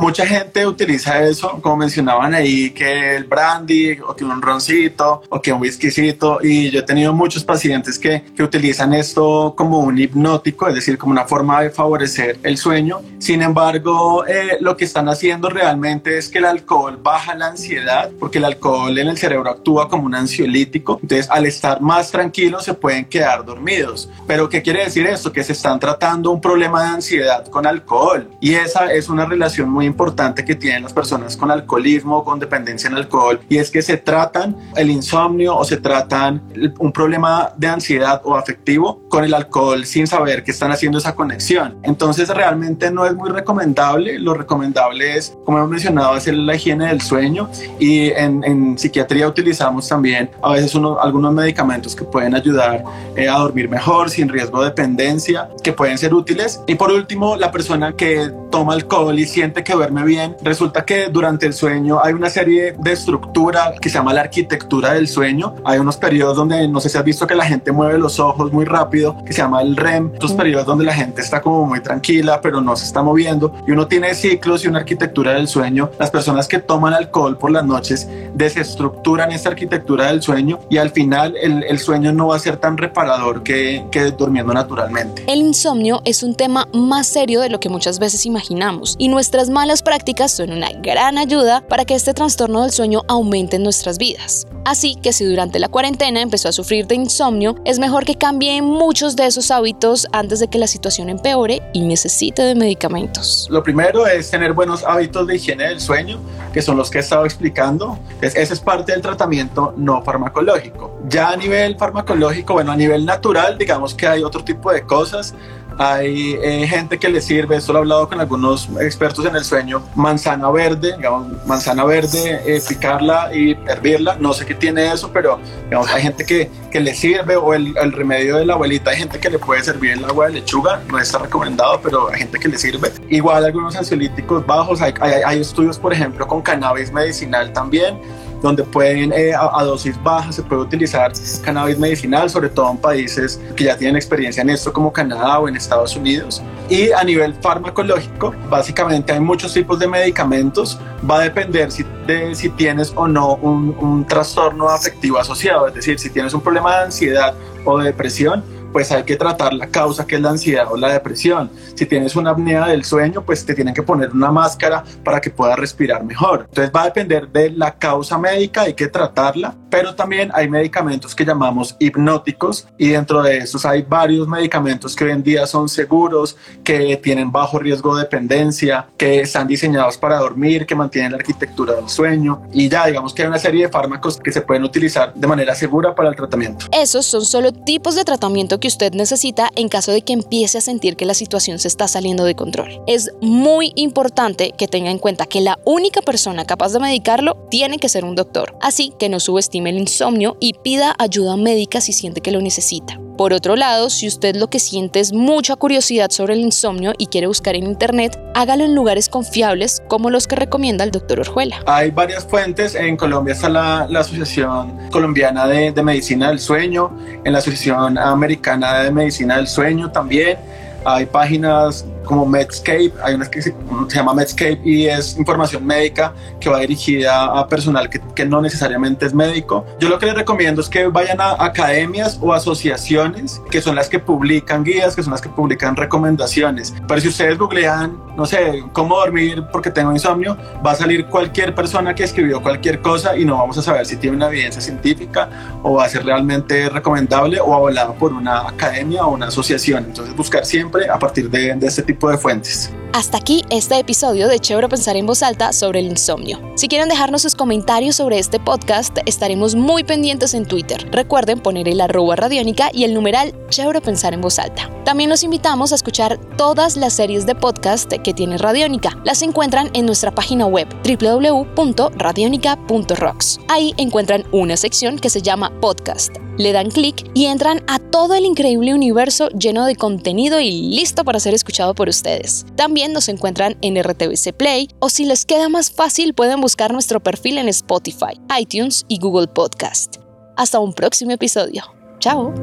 Mucha 0.00 0.26
gente 0.26 0.66
utiliza 0.66 1.22
eso, 1.24 1.58
como 1.60 1.76
mencionaban 1.76 2.34
ahí, 2.34 2.70
que 2.70 3.16
el 3.16 3.24
brandy, 3.24 3.98
o 4.00 4.14
que 4.14 4.24
un 4.24 4.40
roncito, 4.42 5.22
o 5.28 5.40
que 5.40 5.52
un 5.52 5.60
whiskycito. 5.60 6.38
Y 6.42 6.70
yo 6.70 6.80
he 6.80 6.82
tenido 6.82 7.12
muchos 7.12 7.44
pacientes 7.44 7.98
que, 7.98 8.24
que 8.36 8.42
utilizan 8.42 8.94
esto 8.94 9.54
como 9.56 9.78
un 9.80 9.98
hipnótico, 9.98 10.68
es 10.68 10.74
decir, 10.74 10.98
como 10.98 11.12
una 11.12 11.24
forma 11.24 11.62
de 11.62 11.70
favorecer 11.70 12.38
el 12.42 12.56
sueño. 12.56 13.00
Sin 13.18 13.42
embargo, 13.42 14.26
eh, 14.26 14.58
lo 14.60 14.76
que 14.76 14.84
están 14.84 15.08
haciendo 15.08 15.48
realmente 15.48 16.18
es 16.18 16.28
que 16.28 16.38
el 16.38 16.44
alcohol 16.44 16.98
baja 17.02 17.34
la 17.34 17.46
ansiedad, 17.48 18.10
porque 18.18 18.38
el 18.38 18.44
alcohol 18.44 18.96
en 18.98 19.08
el 19.08 19.16
cerebro 19.16 19.50
actúa 19.50 19.88
como 19.88 20.04
un 20.04 20.14
ansiolítico. 20.14 20.98
Entonces, 21.02 21.28
al 21.30 21.46
estar 21.46 21.80
más 21.80 22.10
tranquilos, 22.10 22.64
se 22.64 22.74
pueden 22.74 23.04
quedar 23.04 23.44
dormidos. 23.44 24.08
Pero, 24.26 24.48
¿qué 24.48 24.62
quiere 24.62 24.84
decir 24.84 25.06
esto? 25.06 25.32
Que 25.32 25.42
se 25.42 25.52
están 25.52 25.78
tratando 25.80 26.30
un 26.30 26.40
problema 26.40 26.82
de 26.82 26.88
ansiedad 26.88 27.46
con 27.48 27.66
alcohol. 27.66 28.28
Y 28.40 28.54
esa 28.54 28.92
es 28.92 29.08
una 29.08 29.24
relación 29.24 29.70
muy 29.70 29.83
importante 29.84 30.44
que 30.44 30.54
tienen 30.54 30.82
las 30.82 30.92
personas 30.92 31.36
con 31.36 31.50
alcoholismo 31.50 32.24
con 32.24 32.38
dependencia 32.38 32.88
en 32.88 32.96
alcohol 32.96 33.40
y 33.48 33.58
es 33.58 33.70
que 33.70 33.82
se 33.82 33.96
tratan 33.96 34.56
el 34.76 34.90
insomnio 34.90 35.56
o 35.56 35.64
se 35.64 35.76
tratan 35.76 36.42
un 36.78 36.92
problema 36.92 37.52
de 37.56 37.68
ansiedad 37.68 38.20
o 38.24 38.36
afectivo 38.36 39.02
con 39.08 39.24
el 39.24 39.34
alcohol 39.34 39.84
sin 39.84 40.06
saber 40.06 40.44
que 40.44 40.50
están 40.50 40.72
haciendo 40.72 40.98
esa 40.98 41.14
conexión. 41.14 41.78
Entonces 41.82 42.28
realmente 42.28 42.90
no 42.90 43.06
es 43.06 43.14
muy 43.14 43.30
recomendable. 43.30 44.18
Lo 44.18 44.34
recomendable 44.34 45.16
es, 45.16 45.36
como 45.44 45.58
hemos 45.58 45.70
mencionado, 45.70 46.12
hacer 46.12 46.34
la 46.34 46.54
higiene 46.54 46.88
del 46.88 47.00
sueño 47.00 47.48
y 47.78 48.10
en, 48.10 48.42
en 48.44 48.78
psiquiatría 48.78 49.28
utilizamos 49.28 49.88
también 49.88 50.30
a 50.42 50.52
veces 50.52 50.74
uno, 50.74 50.98
algunos 51.00 51.32
medicamentos 51.32 51.94
que 51.94 52.04
pueden 52.04 52.34
ayudar 52.34 52.84
eh, 53.16 53.28
a 53.28 53.38
dormir 53.38 53.68
mejor 53.68 54.10
sin 54.10 54.28
riesgo 54.28 54.60
de 54.60 54.66
dependencia, 54.70 55.48
que 55.62 55.72
pueden 55.72 55.98
ser 55.98 56.14
útiles. 56.14 56.60
Y 56.66 56.74
por 56.74 56.90
último, 56.90 57.36
la 57.36 57.50
persona 57.50 57.94
que 57.94 58.30
toma 58.50 58.74
alcohol 58.74 59.18
y 59.18 59.26
siente 59.26 59.64
que 59.64 59.73
duerme 59.74 60.04
bien, 60.04 60.36
resulta 60.42 60.84
que 60.84 61.08
durante 61.08 61.46
el 61.46 61.52
sueño 61.52 62.00
hay 62.02 62.12
una 62.12 62.30
serie 62.30 62.74
de 62.78 62.92
estructura 62.92 63.74
que 63.80 63.88
se 63.88 63.94
llama 63.98 64.12
la 64.12 64.22
arquitectura 64.22 64.94
del 64.94 65.08
sueño. 65.08 65.54
Hay 65.64 65.78
unos 65.78 65.96
periodos 65.96 66.36
donde 66.36 66.66
no 66.68 66.80
sé 66.80 66.88
si 66.88 66.98
has 66.98 67.04
visto 67.04 67.26
que 67.26 67.34
la 67.34 67.44
gente 67.44 67.72
mueve 67.72 67.98
los 67.98 68.18
ojos 68.18 68.52
muy 68.52 68.64
rápido, 68.64 69.16
que 69.24 69.32
se 69.32 69.42
llama 69.42 69.62
el 69.62 69.76
REM. 69.76 70.12
Otros 70.16 70.32
periodos 70.32 70.66
donde 70.66 70.84
la 70.84 70.94
gente 70.94 71.20
está 71.20 71.40
como 71.40 71.66
muy 71.66 71.80
tranquila, 71.80 72.40
pero 72.40 72.60
no 72.60 72.76
se 72.76 72.84
está 72.84 73.02
moviendo. 73.02 73.54
Y 73.66 73.72
uno 73.72 73.86
tiene 73.86 74.14
ciclos 74.14 74.64
y 74.64 74.68
una 74.68 74.80
arquitectura 74.80 75.32
del 75.32 75.48
sueño. 75.48 75.90
Las 75.98 76.10
personas 76.10 76.48
que 76.48 76.58
toman 76.58 76.94
alcohol 76.94 77.36
por 77.36 77.50
las 77.50 77.64
noches 77.64 78.08
desestructuran 78.34 79.32
esta 79.32 79.50
arquitectura 79.50 80.06
del 80.06 80.22
sueño 80.22 80.60
y 80.70 80.78
al 80.78 80.90
final 80.90 81.34
el, 81.40 81.64
el 81.64 81.78
sueño 81.78 82.12
no 82.12 82.28
va 82.28 82.36
a 82.36 82.38
ser 82.38 82.56
tan 82.56 82.76
reparador 82.76 83.42
que, 83.42 83.84
que 83.90 84.10
durmiendo 84.10 84.52
naturalmente. 84.52 85.24
El 85.26 85.40
insomnio 85.40 86.00
es 86.04 86.22
un 86.22 86.34
tema 86.34 86.68
más 86.72 87.06
serio 87.06 87.40
de 87.40 87.48
lo 87.48 87.60
que 87.60 87.68
muchas 87.68 87.98
veces 87.98 88.26
imaginamos 88.26 88.96
y 88.98 89.08
nuestras 89.08 89.50
malas 89.64 89.82
prácticas 89.82 90.30
son 90.30 90.52
una 90.52 90.68
gran 90.72 91.16
ayuda 91.16 91.62
para 91.66 91.86
que 91.86 91.94
este 91.94 92.12
trastorno 92.12 92.60
del 92.60 92.70
sueño 92.70 93.00
aumente 93.08 93.56
en 93.56 93.62
nuestras 93.62 93.96
vidas. 93.96 94.46
Así 94.66 94.94
que 94.94 95.14
si 95.14 95.24
durante 95.24 95.58
la 95.58 95.68
cuarentena 95.68 96.20
empezó 96.20 96.50
a 96.50 96.52
sufrir 96.52 96.86
de 96.86 96.96
insomnio, 96.96 97.54
es 97.64 97.78
mejor 97.78 98.04
que 98.04 98.14
cambie 98.14 98.60
muchos 98.60 99.16
de 99.16 99.24
esos 99.24 99.50
hábitos 99.50 100.06
antes 100.12 100.40
de 100.40 100.48
que 100.48 100.58
la 100.58 100.66
situación 100.66 101.08
empeore 101.08 101.62
y 101.72 101.80
necesite 101.80 102.42
de 102.42 102.54
medicamentos. 102.54 103.48
Lo 103.50 103.62
primero 103.62 104.06
es 104.06 104.30
tener 104.30 104.52
buenos 104.52 104.84
hábitos 104.84 105.26
de 105.26 105.36
higiene 105.36 105.68
del 105.68 105.80
sueño, 105.80 106.18
que 106.52 106.60
son 106.60 106.76
los 106.76 106.90
que 106.90 106.98
he 106.98 107.00
estado 107.00 107.24
explicando. 107.24 107.98
Ese 108.20 108.42
es 108.42 108.60
parte 108.60 108.92
del 108.92 109.00
tratamiento 109.00 109.72
no 109.78 110.02
farmacológico. 110.02 110.98
Ya 111.08 111.30
a 111.30 111.36
nivel 111.36 111.78
farmacológico, 111.78 112.52
bueno, 112.52 112.72
a 112.72 112.76
nivel 112.76 113.06
natural, 113.06 113.56
digamos 113.56 113.94
que 113.94 114.06
hay 114.06 114.22
otro 114.22 114.44
tipo 114.44 114.70
de 114.70 114.82
cosas 114.82 115.34
hay 115.78 116.38
eh, 116.42 116.66
gente 116.68 116.98
que 116.98 117.08
le 117.08 117.20
sirve, 117.20 117.56
esto 117.56 117.72
lo 117.72 117.80
he 117.80 117.82
hablado 117.82 118.08
con 118.08 118.20
algunos 118.20 118.68
expertos 118.80 119.24
en 119.26 119.34
el 119.34 119.44
sueño, 119.44 119.82
manzana 119.94 120.50
verde, 120.50 120.94
digamos, 120.96 121.46
manzana 121.46 121.84
verde, 121.84 122.42
eh, 122.46 122.62
picarla 122.66 123.34
y 123.34 123.52
hervirla. 123.66 124.16
No 124.20 124.32
sé 124.32 124.46
qué 124.46 124.54
tiene 124.54 124.92
eso, 124.92 125.10
pero 125.12 125.38
digamos, 125.64 125.90
hay 125.90 126.02
gente 126.02 126.24
que, 126.24 126.50
que 126.70 126.80
le 126.80 126.94
sirve 126.94 127.36
o 127.36 127.54
el, 127.54 127.76
el, 127.76 127.92
remedio 127.92 128.36
de 128.36 128.46
la 128.46 128.54
abuelita, 128.54 128.90
hay 128.90 128.98
gente 128.98 129.18
que 129.18 129.30
le 129.30 129.38
puede 129.38 129.62
servir 129.62 129.92
el 129.92 130.04
agua 130.04 130.26
de 130.26 130.34
lechuga, 130.34 130.80
no 130.88 130.98
está 130.98 131.18
recomendado, 131.18 131.80
pero 131.82 132.10
hay 132.10 132.20
gente 132.20 132.38
que 132.38 132.48
le 132.48 132.58
sirve. 132.58 132.90
Igual 133.08 133.44
algunos 133.44 133.76
ansiolíticos 133.76 134.46
bajos, 134.46 134.80
hay, 134.80 134.94
hay, 135.00 135.22
hay 135.24 135.40
estudios, 135.40 135.78
por 135.78 135.92
ejemplo, 135.92 136.26
con 136.26 136.42
cannabis 136.42 136.92
medicinal 136.92 137.52
también 137.52 137.98
donde 138.44 138.62
pueden 138.62 139.10
eh, 139.14 139.32
a, 139.32 139.58
a, 139.58 139.64
dosis 139.64 140.00
bajas 140.02 140.34
se 140.34 140.42
puede 140.42 140.60
utilizar 140.60 141.10
cannabis 141.42 141.78
medicinal, 141.78 142.28
sobre 142.28 142.50
todo 142.50 142.70
en 142.70 142.76
países 142.76 143.40
que 143.56 143.64
ya 143.64 143.74
tienen 143.74 143.96
experiencia 143.96 144.42
en 144.42 144.50
esto 144.50 144.70
como 144.70 144.92
Canadá 144.92 145.38
o 145.38 145.48
en 145.48 145.56
Estados 145.56 145.96
Unidos. 145.96 146.42
Y 146.68 146.92
a 146.92 147.02
nivel 147.02 147.32
farmacológico, 147.40 148.34
básicamente 148.50 149.14
hay 149.14 149.20
muchos 149.20 149.54
tipos 149.54 149.78
de 149.78 149.88
medicamentos, 149.88 150.78
va 151.10 151.20
a 151.20 151.22
depender 151.22 151.72
si, 151.72 151.86
de 152.06 152.34
si 152.34 152.50
tienes 152.50 152.92
o 152.94 153.08
no 153.08 153.36
un, 153.36 153.74
un 153.80 154.06
trastorno 154.06 154.68
afectivo 154.68 155.18
asociado, 155.18 155.66
es 155.68 155.74
decir, 155.74 155.98
si 155.98 156.10
tienes 156.10 156.34
un 156.34 156.42
problema 156.42 156.76
de 156.76 156.84
ansiedad 156.84 157.34
o 157.64 157.78
de 157.78 157.86
depresión, 157.86 158.44
pues 158.74 158.90
hay 158.90 159.04
que 159.04 159.14
tratar 159.14 159.54
la 159.54 159.68
causa 159.68 160.04
que 160.04 160.16
es 160.16 160.20
la 160.20 160.30
ansiedad 160.30 160.66
o 160.68 160.76
la 160.76 160.92
depresión. 160.92 161.48
Si 161.76 161.86
tienes 161.86 162.16
una 162.16 162.30
apnea 162.30 162.66
del 162.66 162.84
sueño, 162.84 163.22
pues 163.24 163.46
te 163.46 163.54
tienen 163.54 163.72
que 163.72 163.84
poner 163.84 164.10
una 164.10 164.32
máscara 164.32 164.82
para 165.04 165.20
que 165.20 165.30
puedas 165.30 165.56
respirar 165.56 166.02
mejor. 166.02 166.46
Entonces 166.48 166.72
va 166.74 166.82
a 166.82 166.84
depender 166.86 167.28
de 167.28 167.50
la 167.50 167.78
causa 167.78 168.18
médica, 168.18 168.62
hay 168.62 168.74
que 168.74 168.88
tratarla, 168.88 169.54
pero 169.74 169.92
también 169.92 170.30
hay 170.32 170.48
medicamentos 170.48 171.16
que 171.16 171.24
llamamos 171.24 171.74
hipnóticos 171.80 172.68
y 172.78 172.90
dentro 172.90 173.24
de 173.24 173.38
esos 173.38 173.66
hay 173.66 173.82
varios 173.82 174.28
medicamentos 174.28 174.94
que 174.94 175.02
hoy 175.02 175.10
en 175.10 175.24
día 175.24 175.48
son 175.48 175.68
seguros, 175.68 176.36
que 176.62 176.96
tienen 176.98 177.32
bajo 177.32 177.58
riesgo 177.58 177.96
de 177.96 178.04
dependencia, 178.04 178.86
que 178.96 179.22
están 179.22 179.48
diseñados 179.48 179.98
para 179.98 180.18
dormir, 180.18 180.64
que 180.64 180.76
mantienen 180.76 181.10
la 181.10 181.18
arquitectura 181.18 181.74
del 181.74 181.88
sueño 181.88 182.42
y 182.52 182.68
ya 182.68 182.86
digamos 182.86 183.12
que 183.12 183.22
hay 183.22 183.28
una 183.28 183.40
serie 183.40 183.66
de 183.66 183.68
fármacos 183.68 184.18
que 184.18 184.30
se 184.30 184.42
pueden 184.42 184.62
utilizar 184.62 185.12
de 185.12 185.26
manera 185.26 185.56
segura 185.56 185.92
para 185.92 186.08
el 186.08 186.14
tratamiento. 186.14 186.66
Esos 186.70 187.04
son 187.04 187.24
solo 187.24 187.50
tipos 187.50 187.96
de 187.96 188.04
tratamiento 188.04 188.60
que 188.60 188.68
usted 188.68 188.92
necesita 188.92 189.50
en 189.56 189.68
caso 189.68 189.90
de 189.90 190.02
que 190.02 190.12
empiece 190.12 190.58
a 190.58 190.60
sentir 190.60 190.94
que 190.94 191.04
la 191.04 191.14
situación 191.14 191.58
se 191.58 191.66
está 191.66 191.88
saliendo 191.88 192.24
de 192.24 192.36
control. 192.36 192.80
Es 192.86 193.10
muy 193.20 193.72
importante 193.74 194.52
que 194.56 194.68
tenga 194.68 194.92
en 194.92 195.00
cuenta 195.00 195.26
que 195.26 195.40
la 195.40 195.58
única 195.64 196.00
persona 196.00 196.44
capaz 196.44 196.72
de 196.72 196.78
medicarlo 196.78 197.48
tiene 197.50 197.78
que 197.78 197.88
ser 197.88 198.04
un 198.04 198.14
doctor, 198.14 198.56
así 198.60 198.92
que 199.00 199.08
no 199.08 199.18
subestime 199.18 199.63
el 199.66 199.78
insomnio 199.78 200.36
y 200.40 200.54
pida 200.54 200.94
ayuda 200.98 201.36
médica 201.36 201.80
si 201.80 201.92
siente 201.92 202.20
que 202.20 202.32
lo 202.32 202.40
necesita. 202.40 202.98
Por 203.16 203.32
otro 203.32 203.54
lado, 203.54 203.90
si 203.90 204.08
usted 204.08 204.34
lo 204.34 204.48
que 204.48 204.58
siente 204.58 204.98
es 204.98 205.12
mucha 205.12 205.54
curiosidad 205.54 206.10
sobre 206.10 206.34
el 206.34 206.40
insomnio 206.40 206.94
y 206.98 207.06
quiere 207.06 207.28
buscar 207.28 207.54
en 207.54 207.64
internet, 207.64 208.18
hágalo 208.34 208.64
en 208.64 208.74
lugares 208.74 209.08
confiables 209.08 209.82
como 209.86 210.10
los 210.10 210.26
que 210.26 210.34
recomienda 210.34 210.82
el 210.82 210.90
doctor 210.90 211.20
Orjuela. 211.20 211.62
Hay 211.66 211.92
varias 211.92 212.24
fuentes. 212.24 212.74
En 212.74 212.96
Colombia 212.96 213.34
está 213.34 213.48
la, 213.48 213.86
la 213.88 214.00
Asociación 214.00 214.76
Colombiana 214.90 215.46
de, 215.46 215.70
de 215.70 215.82
Medicina 215.84 216.28
del 216.30 216.40
Sueño, 216.40 216.90
en 217.22 217.32
la 217.32 217.38
Asociación 217.38 217.98
Americana 217.98 218.82
de 218.82 218.90
Medicina 218.90 219.36
del 219.36 219.46
Sueño 219.46 219.92
también. 219.92 220.36
Hay 220.84 221.06
páginas 221.06 221.86
como 222.04 222.26
Medscape, 222.26 222.92
hay 223.02 223.14
una 223.14 223.30
que 223.30 223.42
se, 223.42 223.54
llama 223.88 224.14
Medscape 224.14 224.60
y 224.64 224.86
es 224.86 225.16
información 225.16 225.64
médica 225.66 226.12
que 226.40 226.48
va 226.48 226.60
dirigida 226.60 227.24
a 227.24 227.46
personal 227.48 227.88
que, 227.88 228.00
que 228.14 228.24
no 228.24 228.40
necesariamente 228.40 229.06
es 229.06 229.14
médico. 229.14 229.64
Yo 229.78 229.88
lo 229.88 229.98
que 229.98 230.06
les 230.06 230.14
recomiendo 230.14 230.60
es 230.60 230.68
que 230.68 230.86
vayan 230.86 231.20
a 231.20 231.44
academias 231.44 232.18
o 232.20 232.32
asociaciones 232.32 233.40
que 233.50 233.60
son 233.60 233.74
las 233.74 233.88
que 233.88 233.98
publican 233.98 234.64
guías, 234.64 234.94
que 234.96 235.02
son 235.02 235.12
las 235.12 235.20
que 235.20 235.28
publican 235.28 235.76
recomendaciones. 235.76 236.74
Pero 236.86 237.00
si 237.00 237.08
ustedes 237.08 237.38
googlean, 237.38 237.96
no 238.16 238.26
sé, 238.26 238.62
cómo 238.72 238.96
dormir 238.96 239.44
porque 239.52 239.70
tengo 239.70 239.92
insomnio, 239.92 240.36
va 240.64 240.72
a 240.72 240.74
salir 240.74 241.06
cualquier 241.06 241.54
persona 241.54 241.94
que 241.94 242.04
escribió 242.04 242.42
cualquier 242.42 242.80
cosa 242.80 243.16
y 243.16 243.24
no 243.24 243.36
vamos 243.36 243.58
a 243.58 243.62
saber 243.62 243.86
si 243.86 243.96
tiene 243.96 244.16
una 244.16 244.28
evidencia 244.28 244.60
científica 244.60 245.28
o 245.62 245.74
va 245.74 245.84
a 245.84 245.88
ser 245.88 246.04
realmente 246.04 246.68
recomendable 246.68 247.40
o 247.40 247.54
avalado 247.54 247.94
por 247.94 248.12
una 248.12 248.48
academia 248.48 249.04
o 249.04 249.14
una 249.14 249.26
asociación. 249.26 249.84
Entonces 249.84 250.14
buscar 250.14 250.44
siempre 250.44 250.88
a 250.88 250.98
partir 250.98 251.30
de, 251.30 251.54
de 251.54 251.66
este 251.66 251.82
tipo 251.82 251.93
de 252.10 252.18
fuentes. 252.18 252.72
Hasta 252.94 253.18
aquí 253.18 253.44
este 253.50 253.76
episodio 253.76 254.28
de 254.28 254.38
Chévere 254.38 254.68
Pensar 254.68 254.96
en 254.96 255.04
Voz 255.04 255.24
Alta 255.24 255.52
sobre 255.52 255.80
el 255.80 255.86
insomnio. 255.86 256.38
Si 256.54 256.68
quieren 256.68 256.88
dejarnos 256.88 257.22
sus 257.22 257.34
comentarios 257.34 257.96
sobre 257.96 258.20
este 258.20 258.38
podcast, 258.38 258.96
estaremos 259.04 259.56
muy 259.56 259.82
pendientes 259.82 260.32
en 260.32 260.46
Twitter. 260.46 260.88
Recuerden 260.92 261.40
poner 261.40 261.68
el 261.68 261.80
arroba 261.80 262.14
radiónica 262.14 262.70
y 262.72 262.84
el 262.84 262.94
numeral 262.94 263.34
Chévere 263.48 263.80
Pensar 263.80 264.14
en 264.14 264.20
Voz 264.20 264.38
Alta. 264.38 264.70
También 264.84 265.10
los 265.10 265.24
invitamos 265.24 265.72
a 265.72 265.74
escuchar 265.74 266.20
todas 266.36 266.76
las 266.76 266.92
series 266.92 267.26
de 267.26 267.34
podcast 267.34 267.92
que 267.92 268.14
tiene 268.14 268.38
Radiónica. 268.38 268.96
Las 269.02 269.22
encuentran 269.22 269.70
en 269.74 269.86
nuestra 269.86 270.14
página 270.14 270.46
web 270.46 270.68
www.radionica.rocks. 270.84 273.40
Ahí 273.48 273.74
encuentran 273.76 274.22
una 274.30 274.56
sección 274.56 275.00
que 275.00 275.10
se 275.10 275.20
llama 275.20 275.50
Podcast 275.60 276.14
le 276.36 276.52
dan 276.52 276.70
clic 276.70 277.10
y 277.14 277.26
entran 277.26 277.62
a 277.66 277.78
todo 277.78 278.14
el 278.14 278.24
increíble 278.24 278.74
universo 278.74 279.28
lleno 279.30 279.66
de 279.66 279.76
contenido 279.76 280.40
y 280.40 280.50
listo 280.50 281.04
para 281.04 281.20
ser 281.20 281.34
escuchado 281.34 281.74
por 281.74 281.88
ustedes. 281.88 282.44
También 282.84 282.96
nos 282.96 283.08
encuentran 283.08 283.56
en 283.62 283.82
RTVC 283.82 284.34
Play 284.36 284.68
o 284.78 284.90
si 284.90 285.06
les 285.06 285.24
queda 285.24 285.48
más 285.48 285.70
fácil 285.70 286.12
pueden 286.12 286.42
buscar 286.42 286.70
nuestro 286.70 287.00
perfil 287.00 287.38
en 287.38 287.48
Spotify, 287.48 288.20
iTunes 288.38 288.84
y 288.88 288.98
Google 288.98 289.26
Podcast. 289.26 289.96
Hasta 290.36 290.60
un 290.60 290.74
próximo 290.74 291.12
episodio. 291.12 291.62
Chao. 291.98 292.34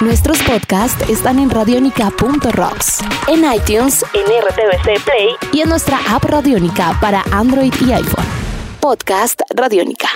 Nuestros 0.00 0.42
podcasts 0.42 1.08
están 1.08 1.38
en 1.38 1.50
radionica.rocks, 1.50 2.98
en 3.28 3.44
iTunes, 3.44 4.04
en 4.12 4.26
RTVC 4.42 5.04
Play 5.04 5.28
y 5.52 5.60
en 5.60 5.68
nuestra 5.68 6.00
app 6.08 6.24
Radionica 6.24 6.98
para 7.00 7.22
Android 7.30 7.72
y 7.86 7.92
iPhone. 7.92 8.26
Podcast 8.80 9.40
Radionica. 9.54 10.08